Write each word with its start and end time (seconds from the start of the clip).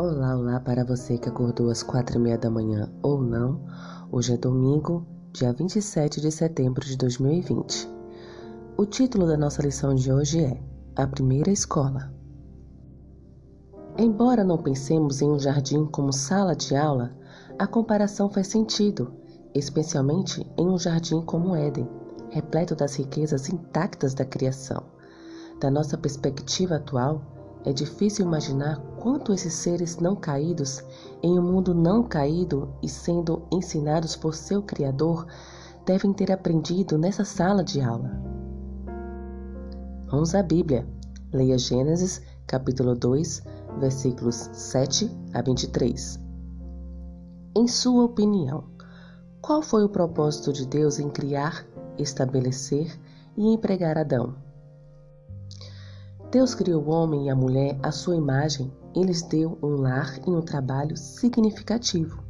Olá, 0.00 0.36
olá 0.36 0.60
para 0.60 0.84
você 0.84 1.18
que 1.18 1.28
acordou 1.28 1.70
às 1.70 1.82
quatro 1.82 2.18
e 2.18 2.20
meia 2.20 2.38
da 2.38 2.48
manhã 2.48 2.88
ou 3.02 3.20
não. 3.20 3.60
Hoje 4.12 4.32
é 4.32 4.36
domingo, 4.36 5.04
dia 5.32 5.52
27 5.52 6.20
de 6.20 6.30
setembro 6.30 6.86
de 6.86 6.96
2020. 6.96 7.90
O 8.76 8.86
título 8.86 9.26
da 9.26 9.36
nossa 9.36 9.60
lição 9.60 9.96
de 9.96 10.12
hoje 10.12 10.44
é 10.44 10.62
A 10.94 11.04
Primeira 11.04 11.50
Escola. 11.50 12.14
Embora 13.98 14.44
não 14.44 14.58
pensemos 14.58 15.20
em 15.20 15.28
um 15.28 15.38
jardim 15.40 15.84
como 15.86 16.12
sala 16.12 16.54
de 16.54 16.76
aula, 16.76 17.12
a 17.58 17.66
comparação 17.66 18.30
faz 18.30 18.46
sentido, 18.46 19.12
especialmente 19.52 20.48
em 20.56 20.68
um 20.68 20.78
jardim 20.78 21.20
como 21.22 21.56
Éden, 21.56 21.88
repleto 22.30 22.76
das 22.76 22.94
riquezas 22.94 23.48
intactas 23.48 24.14
da 24.14 24.24
criação. 24.24 24.80
Da 25.58 25.68
nossa 25.68 25.98
perspectiva 25.98 26.76
atual, 26.76 27.37
é 27.64 27.72
difícil 27.72 28.24
imaginar 28.24 28.78
quanto 28.98 29.32
esses 29.32 29.52
seres 29.52 29.98
não 29.98 30.14
caídos, 30.14 30.82
em 31.22 31.38
um 31.38 31.42
mundo 31.42 31.74
não 31.74 32.02
caído 32.02 32.72
e 32.82 32.88
sendo 32.88 33.42
ensinados 33.52 34.16
por 34.16 34.34
seu 34.34 34.62
Criador, 34.62 35.26
devem 35.84 36.12
ter 36.12 36.30
aprendido 36.30 36.96
nessa 36.96 37.24
sala 37.24 37.64
de 37.64 37.80
aula. 37.80 38.10
Vamos 40.10 40.34
à 40.34 40.42
Bíblia. 40.42 40.86
Leia 41.32 41.58
Gênesis, 41.58 42.22
capítulo 42.46 42.94
2, 42.94 43.42
versículos 43.78 44.48
7 44.52 45.10
a 45.34 45.42
23. 45.42 46.18
Em 47.54 47.68
sua 47.68 48.04
opinião, 48.04 48.64
qual 49.42 49.62
foi 49.62 49.84
o 49.84 49.88
propósito 49.88 50.52
de 50.52 50.66
Deus 50.66 50.98
em 50.98 51.10
criar, 51.10 51.66
estabelecer 51.98 52.98
e 53.36 53.52
empregar 53.52 53.98
Adão? 53.98 54.47
Deus 56.30 56.54
criou 56.54 56.84
o 56.84 56.90
homem 56.90 57.26
e 57.26 57.30
a 57.30 57.34
mulher 57.34 57.78
à 57.82 57.90
sua 57.90 58.14
imagem 58.14 58.70
e 58.94 59.02
lhes 59.02 59.22
deu 59.22 59.58
um 59.62 59.76
lar 59.76 60.18
e 60.26 60.30
um 60.30 60.42
trabalho 60.42 60.94
significativo. 60.94 62.22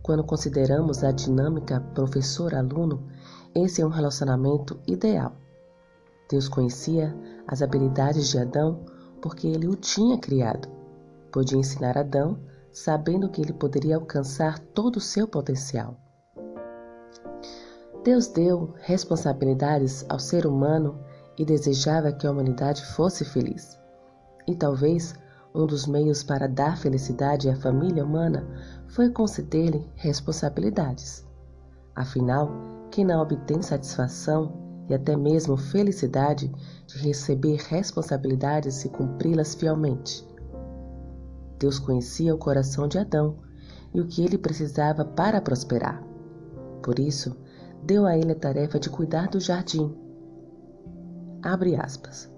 Quando 0.00 0.22
consideramos 0.22 1.02
a 1.02 1.10
dinâmica 1.10 1.80
professor-aluno, 1.92 3.08
esse 3.52 3.82
é 3.82 3.86
um 3.86 3.90
relacionamento 3.90 4.78
ideal. 4.86 5.32
Deus 6.30 6.48
conhecia 6.48 7.12
as 7.48 7.62
habilidades 7.62 8.28
de 8.28 8.38
Adão 8.38 8.84
porque 9.20 9.48
ele 9.48 9.66
o 9.66 9.74
tinha 9.74 10.16
criado. 10.18 10.68
Podia 11.32 11.58
ensinar 11.58 11.98
Adão 11.98 12.38
sabendo 12.72 13.28
que 13.28 13.40
ele 13.40 13.52
poderia 13.52 13.96
alcançar 13.96 14.60
todo 14.60 14.98
o 14.98 15.00
seu 15.00 15.26
potencial. 15.26 15.98
Deus 18.04 18.28
deu 18.28 18.72
responsabilidades 18.82 20.06
ao 20.08 20.20
ser 20.20 20.46
humano 20.46 21.00
e 21.38 21.44
desejava 21.44 22.12
que 22.12 22.26
a 22.26 22.30
humanidade 22.30 22.84
fosse 22.84 23.24
feliz. 23.24 23.78
E 24.46 24.54
talvez 24.54 25.14
um 25.54 25.66
dos 25.66 25.86
meios 25.86 26.22
para 26.22 26.46
dar 26.46 26.76
felicidade 26.76 27.48
à 27.48 27.56
família 27.56 28.04
humana 28.04 28.46
foi 28.88 29.10
conceder-lhe 29.10 29.90
responsabilidades. 29.94 31.26
Afinal, 31.94 32.50
quem 32.90 33.04
não 33.04 33.22
obtém 33.22 33.62
satisfação 33.62 34.52
e 34.88 34.94
até 34.94 35.16
mesmo 35.16 35.56
felicidade 35.56 36.52
de 36.86 36.98
receber 36.98 37.56
responsabilidades 37.68 38.84
e 38.84 38.88
cumpri-las 38.88 39.54
fielmente? 39.54 40.26
Deus 41.58 41.78
conhecia 41.78 42.34
o 42.34 42.38
coração 42.38 42.86
de 42.86 42.98
Adão 42.98 43.38
e 43.94 44.00
o 44.00 44.06
que 44.06 44.22
ele 44.22 44.36
precisava 44.36 45.04
para 45.04 45.40
prosperar. 45.40 46.02
Por 46.82 46.98
isso, 46.98 47.34
deu 47.82 48.06
a 48.06 48.16
ele 48.16 48.32
a 48.32 48.36
tarefa 48.36 48.78
de 48.78 48.90
cuidar 48.90 49.28
do 49.28 49.40
jardim 49.40 50.05
Abre 51.42 51.76
aspas. 51.76 52.30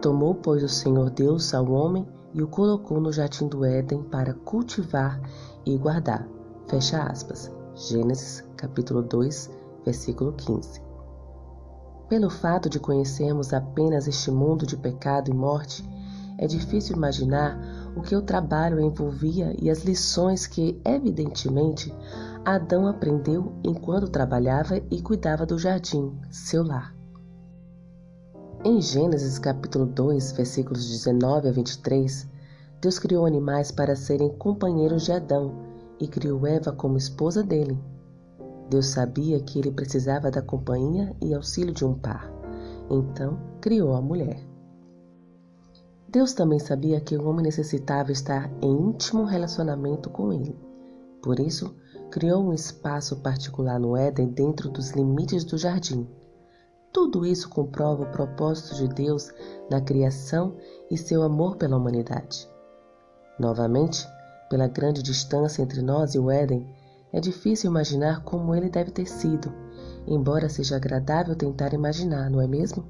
Tomou, 0.00 0.34
pois, 0.34 0.62
o 0.62 0.68
Senhor 0.68 1.10
Deus 1.10 1.54
ao 1.54 1.70
homem 1.70 2.06
e 2.34 2.42
o 2.42 2.48
colocou 2.48 3.00
no 3.00 3.12
jardim 3.12 3.48
do 3.48 3.64
Éden 3.64 4.02
para 4.04 4.34
cultivar 4.34 5.20
e 5.64 5.76
guardar. 5.76 6.28
Fecha 6.68 7.02
aspas. 7.02 7.50
Gênesis, 7.74 8.44
capítulo 8.56 9.02
2, 9.02 9.50
versículo 9.84 10.32
15. 10.32 10.82
Pelo 12.08 12.30
fato 12.30 12.70
de 12.70 12.78
conhecermos 12.78 13.52
apenas 13.52 14.06
este 14.06 14.30
mundo 14.30 14.66
de 14.66 14.76
pecado 14.76 15.30
e 15.30 15.34
morte, 15.34 15.84
é 16.38 16.46
difícil 16.46 16.96
imaginar 16.96 17.58
o 17.96 18.02
que 18.02 18.14
o 18.14 18.22
trabalho 18.22 18.80
envolvia 18.80 19.54
e 19.60 19.70
as 19.70 19.84
lições 19.84 20.46
que, 20.46 20.80
evidentemente, 20.84 21.94
Adão 22.44 22.86
aprendeu 22.86 23.54
enquanto 23.64 24.08
trabalhava 24.08 24.76
e 24.90 25.02
cuidava 25.02 25.44
do 25.44 25.58
jardim, 25.58 26.16
seu 26.30 26.62
lar. 26.62 26.95
Em 28.68 28.82
Gênesis 28.82 29.38
capítulo 29.38 29.86
2, 29.86 30.32
versículos 30.32 30.88
19 30.88 31.46
a 31.46 31.52
23, 31.52 32.28
Deus 32.80 32.98
criou 32.98 33.24
animais 33.24 33.70
para 33.70 33.94
serem 33.94 34.28
companheiros 34.28 35.04
de 35.04 35.12
Adão 35.12 35.54
e 36.00 36.08
criou 36.08 36.44
Eva 36.44 36.72
como 36.72 36.96
esposa 36.96 37.44
dele. 37.44 37.78
Deus 38.68 38.86
sabia 38.86 39.38
que 39.38 39.60
ele 39.60 39.70
precisava 39.70 40.32
da 40.32 40.42
companhia 40.42 41.14
e 41.22 41.32
auxílio 41.32 41.72
de 41.72 41.84
um 41.84 41.94
par, 41.94 42.28
então 42.90 43.38
criou 43.60 43.94
a 43.94 44.02
mulher. 44.02 44.44
Deus 46.08 46.32
também 46.32 46.58
sabia 46.58 47.00
que 47.00 47.16
o 47.16 47.24
homem 47.24 47.44
necessitava 47.44 48.10
estar 48.10 48.50
em 48.60 48.88
íntimo 48.88 49.26
relacionamento 49.26 50.10
com 50.10 50.32
ele. 50.32 50.58
Por 51.22 51.38
isso, 51.38 51.72
criou 52.10 52.42
um 52.42 52.52
espaço 52.52 53.14
particular 53.18 53.78
no 53.78 53.96
Éden 53.96 54.26
dentro 54.26 54.68
dos 54.68 54.90
limites 54.90 55.44
do 55.44 55.56
jardim. 55.56 56.04
Tudo 56.92 57.26
isso 57.26 57.48
comprova 57.48 58.04
o 58.04 58.10
propósito 58.10 58.74
de 58.74 58.88
Deus 58.88 59.30
na 59.70 59.80
criação 59.80 60.56
e 60.90 60.96
seu 60.96 61.22
amor 61.22 61.56
pela 61.56 61.76
humanidade. 61.76 62.48
Novamente, 63.38 64.06
pela 64.48 64.66
grande 64.66 65.02
distância 65.02 65.62
entre 65.62 65.82
nós 65.82 66.14
e 66.14 66.18
o 66.18 66.30
Éden, 66.30 66.66
é 67.12 67.20
difícil 67.20 67.70
imaginar 67.70 68.22
como 68.24 68.54
ele 68.54 68.68
deve 68.68 68.90
ter 68.90 69.06
sido, 69.06 69.52
embora 70.06 70.48
seja 70.48 70.76
agradável 70.76 71.34
tentar 71.34 71.72
imaginar, 71.72 72.30
não 72.30 72.40
é 72.40 72.46
mesmo? 72.46 72.84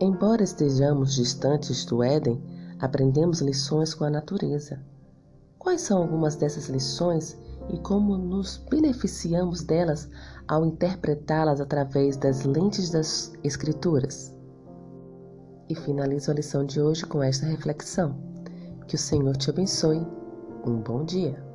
Embora 0.00 0.42
estejamos 0.42 1.14
distantes 1.14 1.84
do 1.84 2.02
Éden, 2.02 2.40
aprendemos 2.78 3.40
lições 3.40 3.94
com 3.94 4.04
a 4.04 4.10
natureza. 4.10 4.80
Quais 5.58 5.80
são 5.80 5.98
algumas 5.98 6.36
dessas 6.36 6.68
lições 6.68 7.36
e 7.70 7.78
como 7.78 8.16
nos 8.16 8.58
beneficiamos 8.70 9.62
delas 9.62 10.08
ao 10.46 10.64
interpretá-las 10.64 11.60
através 11.60 12.16
das 12.16 12.44
lentes 12.44 12.90
das 12.90 13.32
Escrituras. 13.44 14.34
E 15.68 15.74
finalizo 15.74 16.30
a 16.30 16.34
lição 16.34 16.64
de 16.64 16.80
hoje 16.80 17.04
com 17.04 17.22
esta 17.22 17.46
reflexão. 17.46 18.16
Que 18.86 18.94
o 18.94 18.98
Senhor 18.98 19.36
te 19.36 19.50
abençoe. 19.50 20.06
Um 20.66 20.76
bom 20.76 21.04
dia. 21.04 21.47